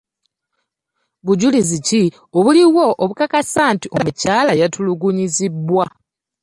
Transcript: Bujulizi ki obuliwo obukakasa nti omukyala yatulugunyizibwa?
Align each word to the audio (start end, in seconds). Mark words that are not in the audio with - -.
Bujulizi 1.25 1.77
ki 1.87 2.01
obuliwo 2.37 2.85
obukakasa 3.03 3.63
nti 3.75 3.87
omukyala 3.95 4.51
yatulugunyizibwa? 4.61 5.85